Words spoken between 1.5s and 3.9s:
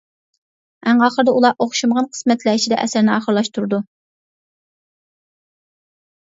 ئوخشىمىغان قىسمەتلەر ئىچىدە ئەسەرنى ئاخىرلاشتۇرىدۇ.